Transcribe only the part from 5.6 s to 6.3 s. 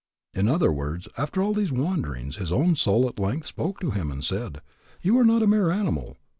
animal.